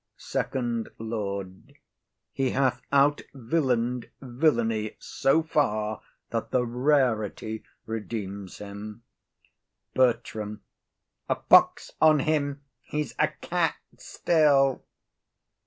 FIRST 0.17 0.55
LORD. 0.97 1.73
He 2.31 2.49
hath 2.49 2.81
out 2.91 3.21
villain'd 3.35 4.09
villainy 4.19 4.95
so 4.97 5.43
far 5.43 6.01
that 6.31 6.49
the 6.49 6.65
rarity 6.65 7.63
redeems 7.85 8.57
him. 8.57 9.03
BERTRAM. 9.93 10.63
A 11.29 11.35
pox 11.35 11.91
on 12.01 12.21
him! 12.21 12.63
He's 12.81 13.13
a 13.19 13.27
cat 13.27 13.75
still. 13.95 14.83